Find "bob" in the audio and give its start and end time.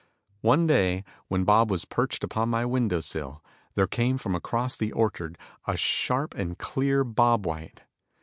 1.43-1.69, 7.03-7.45